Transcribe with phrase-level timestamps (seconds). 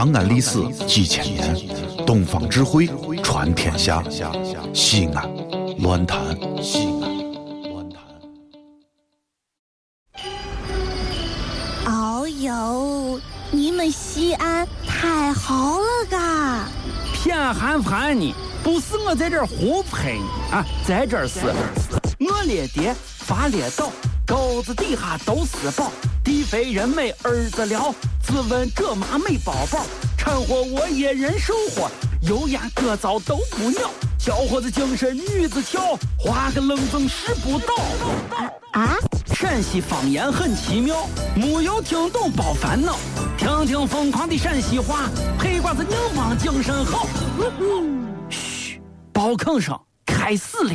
[0.00, 1.54] 长安历史几千年，
[2.06, 2.88] 东方智慧
[3.22, 4.02] 传天下。
[4.72, 5.30] 西安，
[5.80, 6.18] 乱谈
[6.62, 7.02] 西安，
[7.70, 8.02] 乱谈。
[11.84, 16.66] 哦呦，你们西安太好了嘎！
[17.12, 21.40] 骗寒寒你，不是我在这儿胡喷你啊，在这儿是，
[22.20, 23.92] 我列爹发列倒，
[24.26, 25.92] 沟子底下都是宝，
[26.24, 27.94] 地肥人美儿子了，
[28.30, 29.84] 自问这妈没宝宝，
[30.16, 31.90] 掺和我也人生活，
[32.22, 37.74] 油盐各糟都不尿，小伙子精神女子俏，花个愣风使不倒。
[38.72, 38.94] 啊，
[39.34, 42.96] 陕西方言很奇妙，没有听懂别烦恼，
[43.36, 47.08] 听听疯狂的陕西话，黑瓜子硬邦精神好。
[48.28, 48.80] 嘘，
[49.12, 49.76] 包吭声
[50.06, 50.72] 开始了。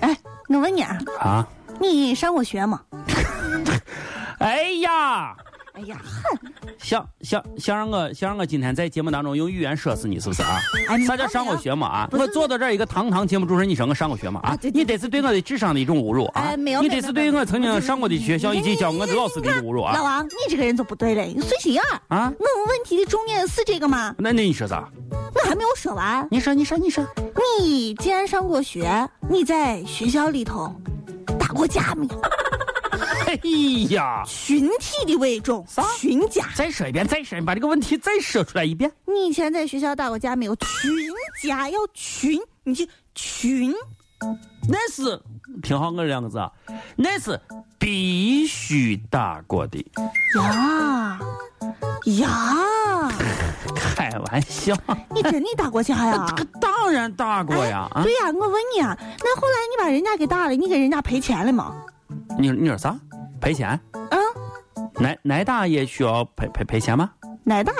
[0.00, 0.16] 哎，
[0.48, 1.46] 我问你啊，啊，
[1.80, 2.80] 你上过学吗？
[4.38, 5.36] 哎呀，
[5.74, 6.38] 哎呀，哼，
[6.78, 10.58] 想想想让我想让我今天在节目当中用语言说死你是不是啊？
[10.88, 12.08] 哎啥叫上过学嘛啊？
[12.12, 16.42] 我坐到这儿一个堂堂节目主持人，你说我上过学嘛啊你这是对我的智商的一种侮辱啊！
[16.42, 19.96] 哎没有你这是对我曾经上过的学校以及教我的老师的一种侮辱啊！
[19.96, 22.16] 老王，你这个人就不对了，你碎心眼儿。
[22.16, 24.14] 啊，我问问题的重点是这个吗？
[24.18, 24.86] 那那你说啥？
[25.34, 26.28] 我还没有说完。
[26.30, 27.06] 你说你说你说，
[27.60, 30.70] 你既然上过学，你在学校里头
[31.38, 32.20] 打过架没有？
[33.32, 33.48] 哎
[33.90, 34.22] 呀！
[34.26, 36.46] 群体的伪种，啥群架。
[36.54, 38.92] 再说一遍，再说一遍，把这个问题再说出来一遍。
[39.06, 40.54] 你以前在学校打过架没有？
[40.56, 40.90] 群
[41.42, 43.74] 架要群，你去群。
[44.68, 45.20] 那是
[45.62, 46.50] 听好我这两个字啊，
[46.94, 47.40] 那是
[47.78, 49.78] 必须打过的。
[50.36, 51.18] 呀
[52.04, 53.10] 呀，
[53.74, 54.76] 开玩笑，
[55.10, 56.44] 你真的打过架呀 这？
[56.44, 58.02] 个当然打过呀啊！
[58.04, 61.74] 对呀、我问你啊，那后来你把人家给打了，你给人家赔钱了吗？
[62.38, 62.96] 你你说啥？
[63.42, 63.78] 赔钱？
[63.92, 64.18] 嗯，
[64.94, 67.10] 奶奶大也需要赔赔赔钱吗？
[67.46, 67.72] 挨打。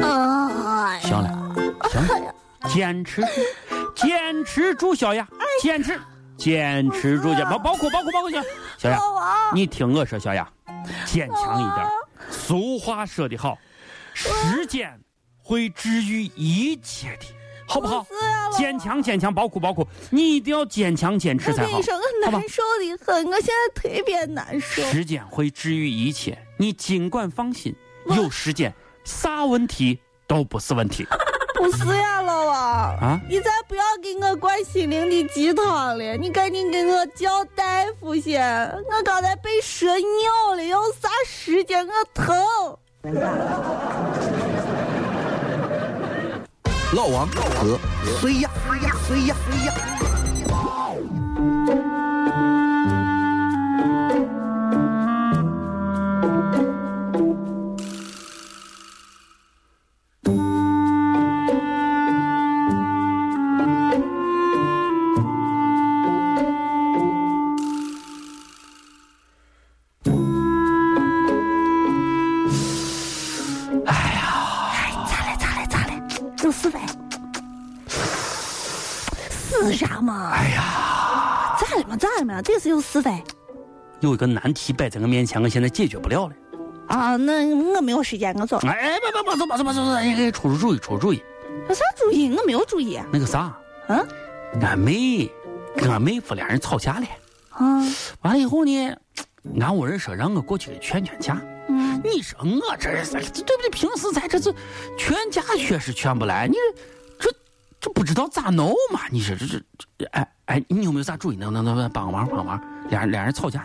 [0.00, 1.52] 啊，行了，
[1.90, 2.34] 行了，
[2.68, 3.28] 坚持住，
[3.96, 5.26] 坚持住，小雅，
[5.60, 6.00] 坚持，
[6.40, 8.42] 坚持住， 包包括包括包括小
[8.78, 8.98] 小雅，
[9.54, 10.50] 你听我说，小雅，
[11.04, 11.86] 坚强一点。
[12.30, 13.58] 俗话说得好，
[14.14, 14.98] 时间
[15.36, 17.26] 会治愈一切的，
[17.68, 18.06] 好不好？
[18.56, 21.78] 坚强，坚强，包括包括，你一定要坚强坚持才好。
[22.24, 22.48] 好吧难？
[22.48, 24.82] 受的很，我现在特别难受。
[24.84, 27.74] 时间会治愈一切，你尽管放心，
[28.06, 28.72] 有时间，
[29.04, 31.06] 啥问题都不是问题。
[31.54, 32.29] 不是呀，老王，
[32.70, 33.20] 啊！
[33.28, 37.64] 你再不要给我灌心灵的鸡汤了，你赶紧给我叫大
[37.98, 38.42] 夫先。
[38.90, 41.86] 我刚才被蛇咬了，要啥时间？
[41.86, 42.36] 我疼。
[46.94, 47.78] 老王和
[48.20, 48.50] 谁呀？
[48.66, 48.94] 谁呀？
[49.06, 49.36] 谁呀？
[49.48, 49.72] 谁呀？
[80.10, 80.30] 嘛？
[80.32, 81.96] 哎呀，咋了嘛？
[81.96, 82.42] 咋了嘛？
[82.42, 83.22] 这是有事呗？
[84.00, 86.34] 有一个难题摆在我面前，我现在解决不了了。
[86.88, 88.58] 啊，那我没有时间，我走。
[88.66, 91.22] 哎，别别别走吧走吧走吧，哎，出出主意，出主意。
[91.68, 92.34] 有啥主意？
[92.36, 92.98] 我没有主意。
[93.12, 93.56] 那个啥，
[93.88, 94.08] 嗯
[94.60, 95.30] 俺妹
[95.76, 97.06] 跟俺妹夫俩人吵架了，
[97.50, 97.80] 啊
[98.22, 98.96] 完了以后呢，
[99.60, 101.40] 俺屋人说让我过去给劝劝架。
[101.68, 103.70] 嗯，你说我这是对不对？
[103.70, 104.52] 平时咱这是
[104.98, 106.60] 劝架确实劝不来，你这
[107.80, 109.00] 这这不知道咋弄嘛？
[109.10, 109.58] 你说这这
[109.98, 111.36] 这哎哎，你有没有啥主意？
[111.36, 112.60] 能能能帮个忙帮个忙？
[112.88, 113.64] 俩人俩人吵架，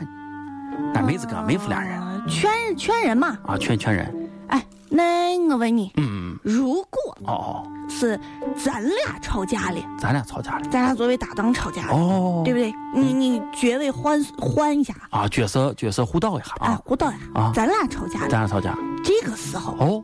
[0.94, 2.00] 俺妹子跟妹夫俩人。
[2.00, 3.38] 啊劝劝人嘛。
[3.46, 6.38] 啊劝劝人，哎，那我问你，嗯。
[6.44, 8.20] 如果哦哦，是
[8.56, 10.66] 咱俩吵架了，咱俩吵架了。
[10.72, 12.74] 咱俩作为搭档吵架了，哦，对不对？
[12.94, 17.52] 你你角位换换一下，啊，角色角色互道一下哎啊，，胡导呀，啊。
[17.54, 20.04] 咱俩吵架了，咱俩吵架，这个时候，哦，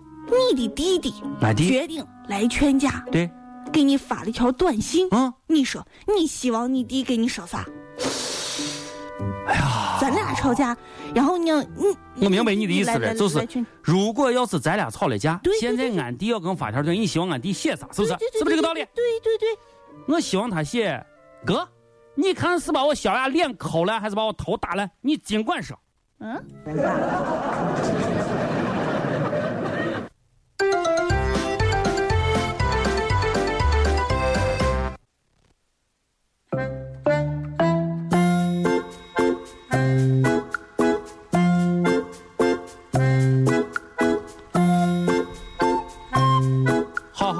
[0.54, 1.14] 你的弟弟？
[1.56, 3.30] 决定来劝架，对，
[3.72, 5.08] 给你发了一条短信。
[5.12, 7.66] 嗯，你说你希望你弟给你说啥？
[9.48, 10.76] 哎呀，咱俩吵架，
[11.14, 11.64] 然后呢，
[12.16, 13.48] 你我明白你的意思了，就是
[13.82, 17.88] 如果要是咱俩吵了架，现在对俺弟要跟我发条短信，你希望俺弟写啥？
[17.92, 18.14] 是不是？
[18.38, 18.86] 是不是这个道理？
[18.96, 19.48] 对对对，
[20.08, 21.04] 我希望他写
[21.46, 21.68] 哥，
[22.16, 24.88] 你看是把我小牙脸抠了，还是把我头打了？
[25.02, 25.78] 你尽管说。
[26.20, 26.44] 嗯，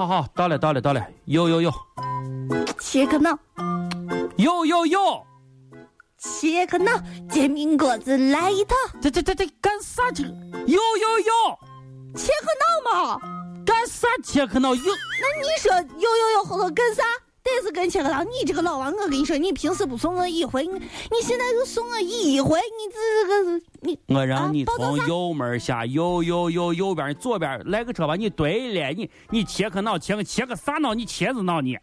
[0.02, 1.72] 好好好，到了到了到了，有有有
[2.80, 3.38] 切克闹，
[4.36, 5.24] 有有有，
[6.18, 6.92] 切克闹，
[7.30, 10.30] 煎饼果子来一套，这这这这干啥这个？
[10.66, 13.20] 有有有，切克闹嘛。
[13.64, 14.82] 干啥切克闹有？
[14.84, 17.04] 那你说有有有后头干啥？
[17.44, 18.24] 但是跟切克闹。
[18.24, 30.94] 你这个老王，我跟你说，你平时不送我一回，你你现在就送我一回，你这个你我让你从右门下右右右右边左边来个车把你对了，你你切个脑切个切个啥脑？
[30.94, 31.78] 你茄子脑你？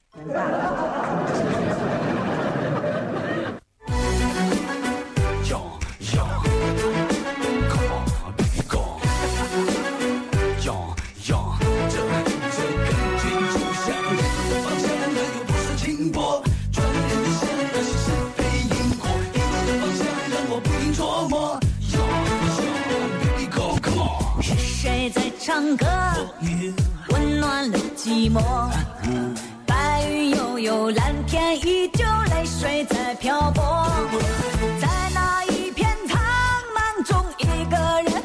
[25.08, 25.87] 谁在唱歌？
[27.08, 28.43] 温暖了寂寞。
[29.66, 33.87] 白云悠悠，蓝天依旧，泪水在漂泊。
[34.78, 36.20] 在那一片苍
[36.76, 37.78] 茫中，一个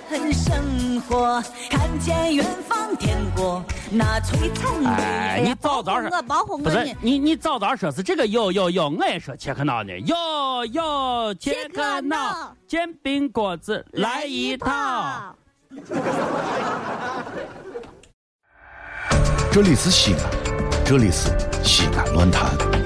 [0.09, 1.41] 人生活。
[1.69, 6.93] 看见远方天国，那璀璨的哎，月你早早说保护我不是呢。
[6.99, 15.33] 你你早早说是这个有有有，我也说切克闹呢，有有切克闹，煎饼果子来一套。。
[19.51, 20.31] 这里是西安，
[20.83, 21.29] 这里是
[21.63, 22.82] 西安论坛。